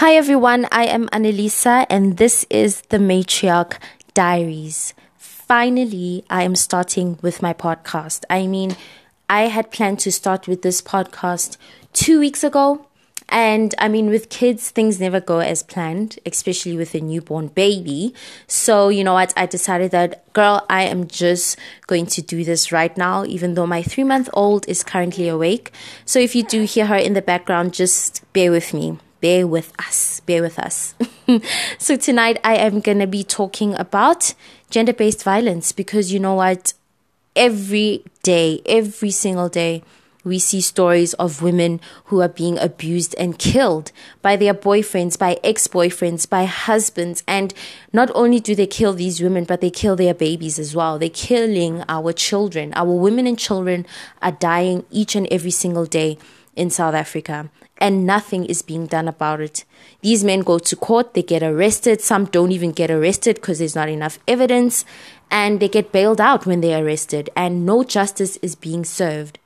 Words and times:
Hi 0.00 0.14
everyone, 0.14 0.68
I 0.70 0.84
am 0.84 1.08
Annalisa 1.08 1.86
and 1.88 2.18
this 2.18 2.44
is 2.50 2.82
the 2.90 2.98
Matriarch 2.98 3.78
Diaries. 4.12 4.92
Finally, 5.16 6.22
I 6.28 6.42
am 6.42 6.54
starting 6.54 7.18
with 7.22 7.40
my 7.40 7.54
podcast. 7.54 8.24
I 8.28 8.46
mean, 8.46 8.76
I 9.30 9.44
had 9.44 9.70
planned 9.70 10.00
to 10.00 10.12
start 10.12 10.46
with 10.46 10.60
this 10.60 10.82
podcast 10.82 11.56
two 11.94 12.20
weeks 12.20 12.44
ago. 12.44 12.86
And 13.30 13.74
I 13.78 13.88
mean, 13.88 14.10
with 14.10 14.28
kids, 14.28 14.70
things 14.70 15.00
never 15.00 15.18
go 15.18 15.38
as 15.38 15.62
planned, 15.62 16.18
especially 16.26 16.76
with 16.76 16.94
a 16.94 17.00
newborn 17.00 17.46
baby. 17.48 18.12
So, 18.46 18.90
you 18.90 19.02
know 19.02 19.14
what? 19.14 19.32
I 19.34 19.46
decided 19.46 19.92
that, 19.92 20.30
girl, 20.34 20.66
I 20.68 20.82
am 20.82 21.08
just 21.08 21.58
going 21.86 22.04
to 22.08 22.20
do 22.20 22.44
this 22.44 22.70
right 22.70 22.94
now, 22.98 23.24
even 23.24 23.54
though 23.54 23.66
my 23.66 23.82
three 23.82 24.04
month 24.04 24.28
old 24.34 24.68
is 24.68 24.84
currently 24.84 25.26
awake. 25.26 25.72
So, 26.04 26.18
if 26.18 26.34
you 26.34 26.42
do 26.42 26.64
hear 26.64 26.84
her 26.84 26.96
in 26.96 27.14
the 27.14 27.22
background, 27.22 27.72
just 27.72 28.30
bear 28.34 28.50
with 28.50 28.74
me. 28.74 28.98
Bear 29.26 29.44
with 29.44 29.72
us. 29.80 30.20
Bear 30.20 30.40
with 30.40 30.56
us. 30.56 30.94
so, 31.78 31.96
tonight 31.96 32.38
I 32.44 32.54
am 32.58 32.78
going 32.78 33.00
to 33.00 33.08
be 33.08 33.24
talking 33.24 33.74
about 33.74 34.34
gender 34.70 34.92
based 34.92 35.24
violence 35.24 35.72
because 35.72 36.12
you 36.12 36.20
know 36.20 36.34
what? 36.34 36.74
Every 37.34 38.04
day, 38.22 38.62
every 38.66 39.10
single 39.10 39.48
day, 39.48 39.82
we 40.22 40.38
see 40.38 40.60
stories 40.60 41.12
of 41.14 41.42
women 41.42 41.80
who 42.04 42.22
are 42.22 42.28
being 42.28 42.56
abused 42.58 43.16
and 43.18 43.36
killed 43.36 43.90
by 44.22 44.36
their 44.36 44.54
boyfriends, 44.54 45.18
by 45.18 45.40
ex 45.42 45.66
boyfriends, 45.66 46.30
by 46.30 46.44
husbands. 46.44 47.24
And 47.26 47.52
not 47.92 48.12
only 48.14 48.38
do 48.38 48.54
they 48.54 48.68
kill 48.68 48.92
these 48.92 49.20
women, 49.20 49.42
but 49.42 49.60
they 49.60 49.70
kill 49.70 49.96
their 49.96 50.14
babies 50.14 50.56
as 50.56 50.76
well. 50.76 51.00
They're 51.00 51.10
killing 51.10 51.82
our 51.88 52.12
children. 52.12 52.72
Our 52.76 52.92
women 52.92 53.26
and 53.26 53.36
children 53.36 53.86
are 54.22 54.30
dying 54.30 54.84
each 54.92 55.16
and 55.16 55.26
every 55.32 55.50
single 55.50 55.84
day 55.84 56.16
in 56.56 56.70
South 56.70 56.94
Africa. 56.94 57.50
And 57.78 58.06
nothing 58.06 58.46
is 58.46 58.62
being 58.62 58.86
done 58.86 59.06
about 59.06 59.40
it. 59.40 59.64
These 60.00 60.24
men 60.24 60.40
go 60.40 60.58
to 60.58 60.76
court, 60.76 61.14
they 61.14 61.22
get 61.22 61.42
arrested. 61.42 62.00
Some 62.00 62.24
don't 62.24 62.50
even 62.50 62.72
get 62.72 62.90
arrested 62.90 63.36
because 63.36 63.58
there's 63.58 63.76
not 63.76 63.90
enough 63.90 64.18
evidence. 64.26 64.84
And 65.30 65.60
they 65.60 65.68
get 65.68 65.92
bailed 65.92 66.20
out 66.20 66.46
when 66.46 66.62
they're 66.62 66.84
arrested. 66.84 67.28
And 67.36 67.66
no 67.66 67.84
justice 67.84 68.38
is 68.38 68.54
being 68.54 68.84
served 68.84 69.38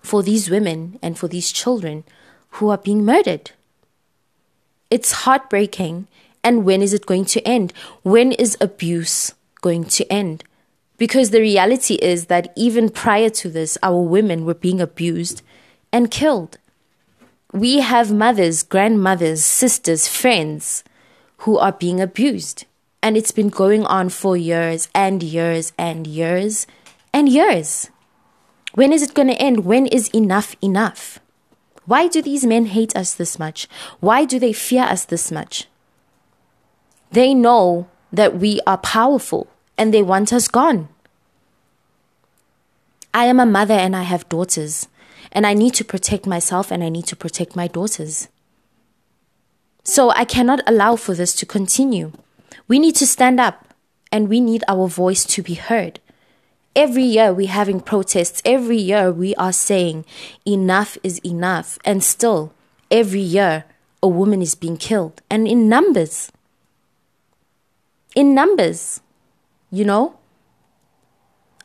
for 0.00 0.22
these 0.22 0.48
women 0.48 0.98
and 1.02 1.18
for 1.18 1.28
these 1.28 1.52
children 1.52 2.04
who 2.50 2.70
are 2.70 2.78
being 2.78 3.04
murdered. 3.04 3.50
It's 4.90 5.12
heartbreaking. 5.12 6.06
And 6.44 6.64
when 6.64 6.82
is 6.82 6.92
it 6.92 7.06
going 7.06 7.24
to 7.26 7.40
end? 7.42 7.72
When 8.02 8.32
is 8.32 8.56
abuse 8.60 9.34
going 9.60 9.84
to 9.86 10.12
end? 10.12 10.44
Because 10.98 11.30
the 11.30 11.40
reality 11.40 11.94
is 11.94 12.26
that 12.26 12.52
even 12.54 12.88
prior 12.88 13.30
to 13.30 13.48
this, 13.48 13.78
our 13.82 14.00
women 14.00 14.44
were 14.44 14.54
being 14.54 14.80
abused 14.80 15.42
and 15.92 16.10
killed. 16.10 16.58
We 17.52 17.80
have 17.80 18.10
mothers, 18.12 18.62
grandmothers, 18.62 19.44
sisters, 19.44 20.08
friends 20.08 20.82
who 21.38 21.58
are 21.58 21.72
being 21.72 22.00
abused. 22.00 22.64
And 23.02 23.16
it's 23.16 23.32
been 23.32 23.48
going 23.48 23.84
on 23.84 24.08
for 24.08 24.36
years 24.36 24.88
and 24.94 25.22
years 25.22 25.72
and 25.76 26.06
years 26.06 26.66
and 27.12 27.28
years. 27.28 27.90
When 28.74 28.92
is 28.92 29.02
it 29.02 29.12
going 29.12 29.28
to 29.28 29.34
end? 29.34 29.64
When 29.64 29.86
is 29.86 30.08
enough 30.14 30.56
enough? 30.62 31.18
Why 31.84 32.08
do 32.08 32.22
these 32.22 32.46
men 32.46 32.66
hate 32.66 32.94
us 32.96 33.14
this 33.14 33.38
much? 33.38 33.68
Why 34.00 34.24
do 34.24 34.38
they 34.38 34.52
fear 34.52 34.84
us 34.84 35.04
this 35.04 35.30
much? 35.32 35.66
They 37.10 37.34
know 37.34 37.88
that 38.12 38.38
we 38.38 38.60
are 38.66 38.78
powerful 38.78 39.48
and 39.76 39.92
they 39.92 40.02
want 40.02 40.32
us 40.32 40.48
gone. 40.48 40.88
I 43.14 43.26
am 43.26 43.38
a 43.38 43.46
mother 43.46 43.74
and 43.74 43.94
I 43.94 44.02
have 44.02 44.28
daughters, 44.28 44.88
and 45.30 45.46
I 45.46 45.54
need 45.54 45.74
to 45.74 45.84
protect 45.84 46.26
myself 46.26 46.70
and 46.70 46.82
I 46.82 46.88
need 46.88 47.06
to 47.06 47.16
protect 47.16 47.54
my 47.54 47.66
daughters. 47.66 48.28
So 49.84 50.10
I 50.10 50.24
cannot 50.24 50.60
allow 50.66 50.96
for 50.96 51.14
this 51.14 51.34
to 51.36 51.46
continue. 51.46 52.12
We 52.68 52.78
need 52.78 52.94
to 52.96 53.06
stand 53.06 53.40
up 53.40 53.74
and 54.10 54.28
we 54.28 54.40
need 54.40 54.62
our 54.68 54.86
voice 54.88 55.24
to 55.24 55.42
be 55.42 55.54
heard. 55.54 55.98
Every 56.74 57.02
year 57.02 57.34
we're 57.34 57.48
having 57.48 57.80
protests. 57.80 58.40
Every 58.44 58.78
year 58.78 59.10
we 59.12 59.34
are 59.34 59.52
saying 59.52 60.04
enough 60.46 60.96
is 61.02 61.18
enough. 61.24 61.78
And 61.84 62.02
still, 62.02 62.54
every 62.90 63.20
year 63.20 63.64
a 64.02 64.08
woman 64.08 64.40
is 64.40 64.54
being 64.54 64.76
killed. 64.76 65.20
And 65.28 65.46
in 65.46 65.68
numbers. 65.68 66.32
In 68.14 68.34
numbers. 68.34 69.00
You 69.70 69.84
know? 69.84 70.18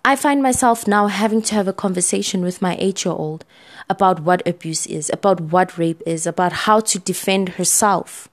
I 0.08 0.16
find 0.16 0.42
myself 0.42 0.88
now 0.88 1.08
having 1.08 1.42
to 1.42 1.56
have 1.56 1.68
a 1.68 1.74
conversation 1.74 2.42
with 2.42 2.62
my 2.62 2.78
eight 2.80 3.04
year 3.04 3.14
old 3.14 3.44
about 3.90 4.22
what 4.22 4.48
abuse 4.48 4.88
is, 4.88 5.10
about 5.14 5.42
what 5.42 5.78
rape 5.78 6.02
is, 6.06 6.26
about 6.26 6.54
how 6.64 6.80
to 6.80 6.98
defend 6.98 7.50
herself. 7.50 8.30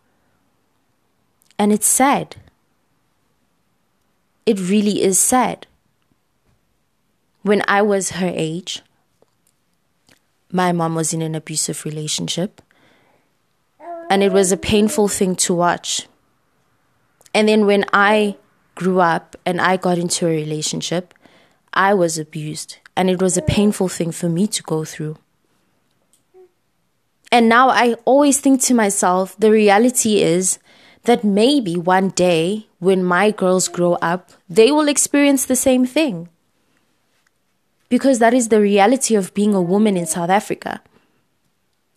And 1.58 1.72
it's 1.72 1.88
sad. 1.88 2.36
It 4.46 4.60
really 4.60 5.02
is 5.02 5.18
sad 5.18 5.66
when 7.42 7.60
I 7.66 7.82
was 7.82 8.22
her 8.22 8.32
age, 8.32 8.82
my 10.52 10.70
mom 10.70 10.94
was 10.94 11.12
in 11.12 11.22
an 11.22 11.34
abusive 11.34 11.84
relationship. 11.84 12.62
And 14.08 14.22
it 14.22 14.32
was 14.32 14.52
a 14.52 14.56
painful 14.56 15.08
thing 15.08 15.34
to 15.36 15.54
watch. 15.54 16.06
And 17.34 17.48
then 17.48 17.66
when 17.66 17.84
I 17.92 18.36
grew 18.76 19.00
up 19.00 19.34
and 19.44 19.60
I 19.60 19.76
got 19.76 19.98
into 19.98 20.26
a 20.26 20.30
relationship, 20.30 21.12
I 21.74 21.94
was 21.94 22.18
abused. 22.18 22.78
And 22.96 23.10
it 23.10 23.20
was 23.20 23.36
a 23.36 23.42
painful 23.42 23.88
thing 23.88 24.12
for 24.12 24.28
me 24.28 24.46
to 24.46 24.62
go 24.62 24.84
through. 24.84 25.16
And 27.30 27.48
now 27.48 27.68
I 27.68 27.94
always 28.04 28.40
think 28.40 28.62
to 28.62 28.74
myself 28.74 29.36
the 29.38 29.50
reality 29.50 30.22
is 30.22 30.58
that 31.02 31.24
maybe 31.24 31.76
one 31.76 32.10
day 32.10 32.68
when 32.78 33.02
my 33.02 33.30
girls 33.30 33.68
grow 33.68 33.94
up, 33.94 34.30
they 34.48 34.70
will 34.70 34.88
experience 34.88 35.44
the 35.44 35.56
same 35.56 35.84
thing 35.84 36.28
because 37.88 38.18
that 38.18 38.34
is 38.34 38.48
the 38.48 38.60
reality 38.60 39.14
of 39.14 39.34
being 39.34 39.54
a 39.54 39.62
woman 39.62 39.96
in 39.96 40.06
South 40.06 40.30
Africa 40.30 40.80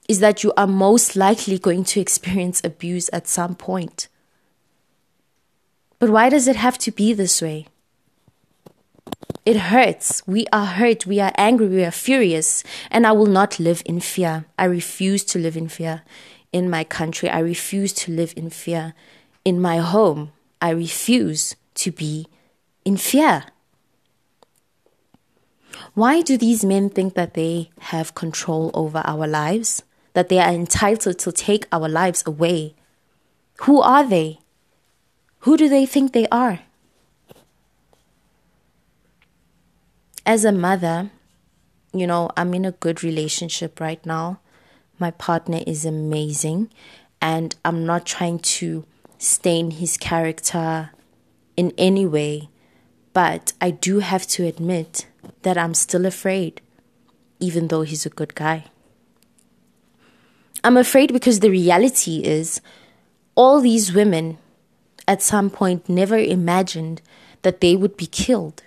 is 0.08 0.20
that 0.20 0.44
you 0.44 0.54
are 0.56 0.68
most 0.68 1.16
likely 1.16 1.60
going 1.60 1.84
to 1.84 2.00
experience 2.00 2.62
abuse 2.64 3.10
at 3.12 3.28
some 3.28 3.56
point. 3.56 4.08
But 6.00 6.10
why 6.10 6.30
does 6.30 6.48
it 6.48 6.56
have 6.56 6.78
to 6.80 6.92
be 6.92 7.14
this 7.14 7.42
way? 7.42 7.68
It 9.48 9.72
hurts. 9.72 10.22
We 10.28 10.46
are 10.52 10.66
hurt. 10.66 11.06
We 11.06 11.22
are 11.22 11.32
angry. 11.38 11.70
We 11.70 11.86
are 11.86 11.92
furious. 11.92 12.66
And 12.92 13.08
I 13.08 13.14
will 13.14 13.28
not 13.28 13.62
live 13.62 13.82
in 13.86 14.02
fear. 14.02 14.44
I 14.60 14.66
refuse 14.66 15.24
to 15.24 15.40
live 15.40 15.56
in 15.56 15.70
fear 15.70 16.02
in 16.52 16.70
my 16.70 16.84
country. 16.84 17.30
I 17.30 17.40
refuse 17.40 17.94
to 17.94 18.12
live 18.12 18.34
in 18.36 18.50
fear 18.50 18.94
in 19.46 19.62
my 19.62 19.78
home. 19.78 20.34
I 20.62 20.72
refuse 20.72 21.56
to 21.76 21.94
be 21.94 22.28
in 22.84 22.98
fear. 22.98 23.46
Why 25.94 26.22
do 26.22 26.38
these 26.38 26.66
men 26.66 26.90
think 26.90 27.14
that 27.14 27.34
they 27.34 27.70
have 27.80 28.16
control 28.16 28.70
over 28.74 29.02
our 29.06 29.28
lives? 29.28 29.82
That 30.12 30.28
they 30.28 30.40
are 30.40 30.52
entitled 30.52 31.20
to 31.20 31.32
take 31.32 31.68
our 31.72 31.88
lives 31.88 32.22
away? 32.28 32.76
Who 33.62 33.80
are 33.80 34.06
they? 34.06 34.40
Who 35.48 35.56
do 35.56 35.70
they 35.70 35.86
think 35.86 36.12
they 36.12 36.28
are? 36.34 36.67
As 40.28 40.44
a 40.44 40.52
mother, 40.52 41.10
you 41.94 42.06
know, 42.06 42.30
I'm 42.36 42.54
in 42.54 42.66
a 42.66 42.74
good 42.74 43.02
relationship 43.02 43.80
right 43.80 44.06
now. 44.06 44.42
My 45.00 45.12
partner 45.12 45.62
is 45.66 45.86
amazing, 45.86 46.70
and 47.22 47.56
I'm 47.64 47.86
not 47.86 48.06
trying 48.06 48.40
to 48.60 48.86
stain 49.18 49.72
his 49.72 49.96
character 49.96 50.90
in 51.56 51.72
any 51.78 52.06
way. 52.06 52.50
But 53.14 53.54
I 53.62 53.72
do 53.72 54.00
have 54.00 54.28
to 54.36 54.46
admit 54.46 55.08
that 55.44 55.58
I'm 55.58 55.74
still 55.74 56.06
afraid, 56.06 56.60
even 57.40 57.70
though 57.70 57.84
he's 57.84 58.06
a 58.06 58.10
good 58.10 58.36
guy. 58.36 58.66
I'm 60.62 60.76
afraid 60.76 61.14
because 61.14 61.40
the 61.40 61.50
reality 61.50 62.20
is 62.26 62.60
all 63.34 63.62
these 63.62 63.94
women 63.94 64.40
at 65.08 65.22
some 65.22 65.50
point 65.50 65.88
never 65.88 66.18
imagined 66.18 67.02
that 67.44 67.62
they 67.62 67.78
would 67.78 67.96
be 67.96 68.08
killed 68.08 68.64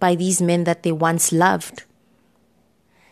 by 0.00 0.14
these 0.14 0.42
men 0.42 0.64
that 0.64 0.82
they 0.82 0.92
once 0.92 1.30
loved. 1.32 1.84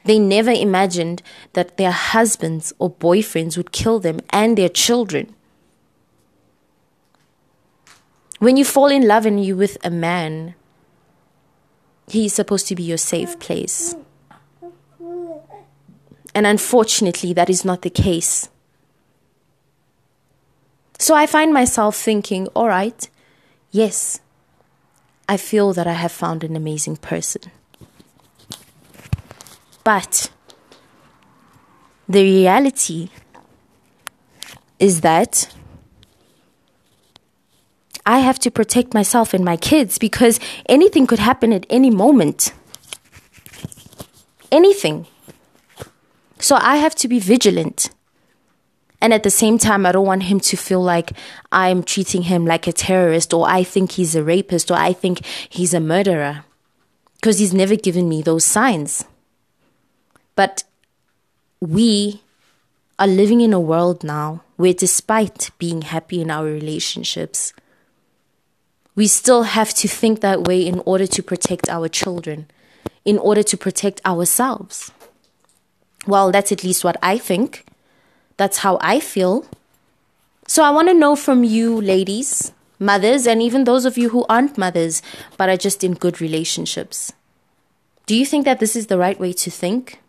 They 0.05 0.19
never 0.19 0.51
imagined 0.51 1.23
that 1.53 1.77
their 1.77 1.93
husbands 1.93 2.73
or 2.79 2.91
boyfriends 2.91 3.57
would 3.57 3.73
kill 3.73 4.01
them 4.01 4.21
and 4.31 4.57
their 4.57 4.71
children. 4.71 5.35
When 8.39 8.57
you 8.57 8.65
fall 8.65 8.87
in 8.87 9.07
love 9.07 9.27
and 9.27 9.45
you're 9.45 9.57
with 9.57 9.77
a 9.85 9.91
man 9.91 10.55
he 12.11 12.27
is 12.27 12.33
supposed 12.33 12.67
to 12.69 12.75
be 12.75 12.83
your 12.83 12.99
safe 12.99 13.39
place. 13.39 13.95
And 16.35 16.47
unfortunately, 16.47 17.33
that 17.35 17.51
is 17.51 17.65
not 17.65 17.83
the 17.83 17.91
case. 17.91 18.49
So 20.99 21.15
I 21.15 21.27
find 21.27 21.53
myself 21.53 21.97
thinking, 21.97 22.49
all 22.49 22.69
right, 22.69 23.09
yes, 23.71 24.21
I 25.29 25.37
feel 25.37 25.73
that 25.75 25.87
I 25.87 25.93
have 25.93 26.13
found 26.13 26.43
an 26.43 26.57
amazing 26.57 26.97
person. 26.97 27.43
But 29.85 30.31
the 32.09 32.23
reality 32.23 33.11
is 34.79 35.03
that 35.03 35.55
I 38.07 38.21
have 38.21 38.39
to 38.39 38.51
protect 38.51 38.95
myself 38.95 39.35
and 39.35 39.45
my 39.45 39.59
kids 39.59 39.99
because 39.99 40.41
anything 40.67 41.07
could 41.07 41.19
happen 41.19 41.53
at 41.53 41.67
any 41.69 41.91
moment. 41.91 42.55
Anything. 44.51 45.07
So 46.39 46.57
I 46.57 46.77
have 46.77 46.95
to 46.97 47.09
be 47.09 47.19
vigilant. 47.19 47.91
And 49.01 49.13
at 49.13 49.23
the 49.23 49.31
same 49.31 49.59
time, 49.59 49.87
I 49.87 49.93
don't 49.93 50.07
want 50.07 50.25
him 50.25 50.41
to 50.41 50.57
feel 50.57 50.83
like 50.83 51.13
I'm 51.53 51.83
treating 51.83 52.23
him 52.23 52.45
like 52.45 52.67
a 52.67 52.73
terrorist 52.73 53.33
or 53.33 53.49
I 53.49 53.63
think 53.63 53.93
he's 53.93 54.17
a 54.17 54.25
rapist 54.25 54.71
or 54.71 54.75
I 54.75 54.93
think 54.93 55.25
he's 55.49 55.73
a 55.73 55.81
murderer 55.81 56.45
because 57.15 57.39
he's 57.39 57.55
never 57.55 57.77
given 57.77 58.09
me 58.09 58.23
those 58.23 58.45
signs. 58.45 59.05
But 60.35 60.65
we 61.61 62.23
are 62.99 63.07
living 63.07 63.41
in 63.41 63.53
a 63.53 63.61
world 63.61 64.03
now 64.03 64.43
where, 64.57 64.75
despite 64.75 65.51
being 65.59 65.83
happy 65.83 66.21
in 66.21 66.31
our 66.31 66.45
relationships, 66.45 67.53
we 68.97 69.07
still 69.07 69.45
have 69.45 69.73
to 69.75 69.87
think 69.87 70.21
that 70.21 70.49
way 70.49 70.67
in 70.67 70.81
order 70.85 71.07
to 71.07 71.23
protect 71.23 71.69
our 71.69 71.89
children, 71.89 72.49
in 73.05 73.17
order 73.19 73.45
to 73.45 73.57
protect 73.57 74.05
ourselves. 74.05 74.91
Well, 76.07 76.33
that's 76.33 76.51
at 76.51 76.65
least 76.65 76.83
what 76.83 76.97
I 77.01 77.19
think. 77.19 77.65
That's 78.39 78.59
how 78.59 78.79
I 78.81 79.01
feel. 79.01 79.45
So 80.47 80.63
I 80.63 80.71
want 80.71 80.89
to 80.89 80.95
know 80.95 81.15
from 81.15 81.45
you, 81.45 81.79
ladies, 81.79 82.53
mothers, 82.79 83.27
and 83.27 83.43
even 83.43 83.65
those 83.65 83.85
of 83.85 83.99
you 83.99 84.09
who 84.09 84.25
aren't 84.31 84.57
mothers 84.57 85.03
but 85.37 85.51
are 85.51 85.59
just 85.59 85.85
in 85.85 85.93
good 85.93 86.23
relationships. 86.23 87.13
Do 88.07 88.17
you 88.17 88.25
think 88.25 88.47
that 88.47 88.61
this 88.61 88.75
is 88.75 88.87
the 88.87 88.97
right 88.97 89.21
way 89.21 89.35
to 89.35 89.51
think? 89.51 90.01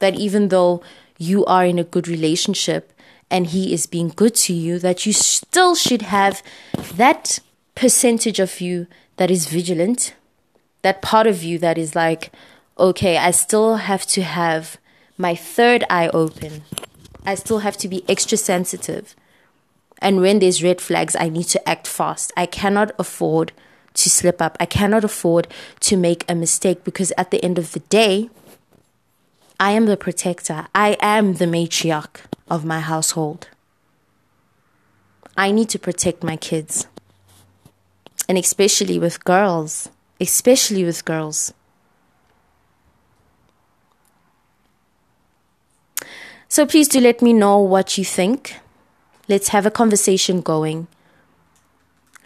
That 0.00 0.16
even 0.16 0.48
though 0.48 0.82
you 1.18 1.44
are 1.44 1.64
in 1.64 1.78
a 1.78 1.84
good 1.84 2.08
relationship 2.08 2.92
and 3.30 3.46
he 3.46 3.72
is 3.72 3.86
being 3.86 4.08
good 4.08 4.34
to 4.46 4.52
you, 4.52 4.80
that 4.80 5.06
you 5.06 5.12
still 5.12 5.76
should 5.76 6.02
have 6.02 6.42
that 6.96 7.38
percentage 7.74 8.40
of 8.40 8.60
you 8.60 8.88
that 9.18 9.30
is 9.30 9.46
vigilant, 9.46 10.14
that 10.82 11.02
part 11.02 11.26
of 11.26 11.44
you 11.44 11.58
that 11.58 11.78
is 11.78 11.94
like, 11.94 12.32
okay, 12.78 13.16
I 13.16 13.30
still 13.30 13.76
have 13.76 14.06
to 14.06 14.22
have 14.22 14.78
my 15.16 15.34
third 15.34 15.84
eye 15.88 16.08
open. 16.08 16.62
I 17.26 17.34
still 17.34 17.58
have 17.58 17.76
to 17.78 17.88
be 17.88 18.04
extra 18.08 18.38
sensitive. 18.38 19.16
And 19.98 20.20
when 20.20 20.38
there's 20.38 20.62
red 20.62 20.80
flags, 20.80 21.16
I 21.16 21.28
need 21.28 21.46
to 21.48 21.68
act 21.68 21.86
fast. 21.86 22.32
I 22.36 22.46
cannot 22.46 22.92
afford 22.98 23.52
to 23.94 24.10
slip 24.10 24.40
up. 24.40 24.56
I 24.60 24.66
cannot 24.66 25.04
afford 25.04 25.48
to 25.80 25.96
make 25.96 26.24
a 26.28 26.34
mistake 26.34 26.84
because 26.84 27.12
at 27.18 27.30
the 27.30 27.42
end 27.44 27.58
of 27.58 27.72
the 27.72 27.80
day, 27.80 28.30
I 29.58 29.72
am 29.72 29.86
the 29.86 29.96
protector. 29.96 30.66
I 30.74 30.96
am 31.00 31.34
the 31.34 31.46
matriarch 31.46 32.20
of 32.48 32.64
my 32.64 32.80
household. 32.80 33.48
I 35.36 35.50
need 35.50 35.68
to 35.70 35.78
protect 35.78 36.22
my 36.22 36.36
kids. 36.36 36.86
And 38.28 38.36
especially 38.36 38.98
with 38.98 39.24
girls, 39.24 39.88
especially 40.20 40.84
with 40.84 41.04
girls. 41.04 41.52
So 46.56 46.64
please 46.64 46.88
do 46.88 47.00
let 47.00 47.20
me 47.20 47.34
know 47.34 47.58
what 47.58 47.98
you 47.98 48.04
think. 48.06 48.56
Let's 49.28 49.48
have 49.48 49.66
a 49.66 49.70
conversation 49.70 50.40
going. 50.40 50.86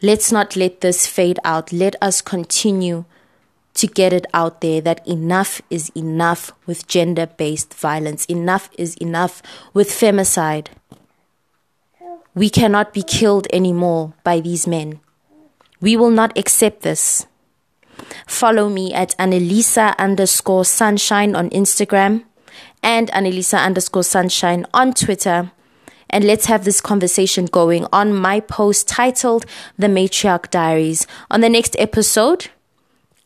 Let's 0.03 0.31
not 0.31 0.55
let 0.55 0.83
this 0.83 1.05
fade 1.05 1.41
out. 1.45 1.73
Let 1.73 1.97
us 2.01 2.23
continue 2.23 3.07
to 3.75 3.89
get 3.89 4.13
it 4.13 4.27
out 4.33 4.61
there 4.61 4.81
that 4.83 5.05
enough 5.05 5.61
is 5.69 5.91
enough 5.97 6.53
with 6.65 6.87
gender 6.87 7.27
based 7.27 7.75
violence. 7.75 8.25
Enough 8.27 8.71
is 8.79 8.95
enough 8.99 9.43
with 9.75 9.91
femicide. 9.91 10.69
We 12.33 12.51
cannot 12.51 12.95
be 12.95 13.03
killed 13.03 13.49
anymore 13.53 14.15
by 14.23 14.39
these 14.39 14.65
men. 14.65 15.01
We 15.81 15.97
will 15.97 16.13
not 16.13 16.39
accept 16.39 16.83
this. 16.83 17.27
Follow 18.29 18.69
me 18.69 18.95
at 18.95 19.19
Annalisa 19.19 19.99
underscore 19.99 20.65
sunshine 20.65 21.35
on 21.35 21.51
Instagram 21.51 22.27
and 22.83 23.09
Annalisa 23.11 23.63
underscore 23.65 24.05
sunshine 24.05 24.67
on 24.73 24.93
Twitter. 24.93 25.53
And 26.09 26.25
let's 26.25 26.47
have 26.47 26.65
this 26.65 26.81
conversation 26.81 27.47
going 27.47 27.87
on 27.93 28.13
my 28.13 28.41
post 28.41 28.89
titled 28.89 29.47
The 29.79 29.87
Matriarch 29.87 30.51
Diaries. 30.51 31.07
On 31.31 31.41
the 31.41 31.49
next 31.49 31.77
episode, 31.79 32.49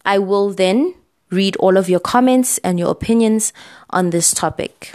I 0.05 0.19
will 0.19 0.51
then 0.51 0.95
read 1.31 1.57
all 1.57 1.77
of 1.77 1.89
your 1.89 2.01
comments 2.01 2.59
and 2.59 2.79
your 2.79 2.91
opinions 2.91 3.53
on 3.91 4.11
this 4.11 4.33
topic. 4.33 4.93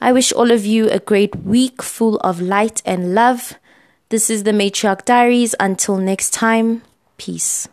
I 0.00 0.12
wish 0.12 0.32
all 0.32 0.50
of 0.50 0.64
you 0.66 0.90
a 0.90 0.98
great 0.98 1.34
week 1.36 1.82
full 1.82 2.16
of 2.18 2.40
light 2.40 2.82
and 2.84 3.14
love. 3.14 3.54
This 4.10 4.30
is 4.30 4.44
the 4.44 4.52
Matriarch 4.52 5.04
Diaries. 5.04 5.54
Until 5.58 5.96
next 5.96 6.32
time, 6.32 6.82
peace. 7.16 7.68